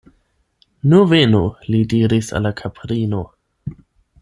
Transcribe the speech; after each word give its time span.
Nur 0.93 1.03
venu! 1.11 1.41
li 1.67 1.83
diris 1.93 2.33
al 2.39 2.45
la 2.47 2.53
kaprino. 2.63 3.23